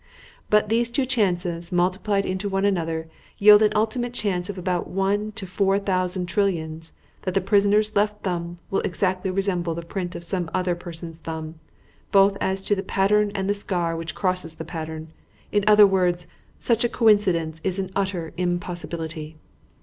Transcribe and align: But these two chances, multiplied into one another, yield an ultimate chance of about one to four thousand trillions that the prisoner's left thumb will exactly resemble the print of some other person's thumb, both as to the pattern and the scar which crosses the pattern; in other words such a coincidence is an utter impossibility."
But 0.49 0.69
these 0.69 0.89
two 0.89 1.05
chances, 1.05 1.71
multiplied 1.71 2.25
into 2.25 2.49
one 2.49 2.65
another, 2.65 3.07
yield 3.37 3.61
an 3.61 3.71
ultimate 3.75 4.15
chance 4.15 4.49
of 4.49 4.57
about 4.57 4.87
one 4.87 5.31
to 5.33 5.45
four 5.45 5.77
thousand 5.77 6.25
trillions 6.25 6.91
that 7.21 7.35
the 7.35 7.39
prisoner's 7.39 7.95
left 7.95 8.23
thumb 8.23 8.57
will 8.71 8.79
exactly 8.81 9.29
resemble 9.29 9.75
the 9.75 9.83
print 9.85 10.15
of 10.15 10.23
some 10.23 10.49
other 10.55 10.73
person's 10.73 11.19
thumb, 11.19 11.59
both 12.11 12.35
as 12.41 12.63
to 12.63 12.73
the 12.73 12.81
pattern 12.81 13.31
and 13.35 13.47
the 13.47 13.53
scar 13.53 13.95
which 13.95 14.15
crosses 14.15 14.55
the 14.55 14.65
pattern; 14.65 15.09
in 15.51 15.63
other 15.67 15.85
words 15.85 16.25
such 16.57 16.83
a 16.83 16.89
coincidence 16.89 17.61
is 17.63 17.77
an 17.77 17.91
utter 17.95 18.33
impossibility." 18.37 19.37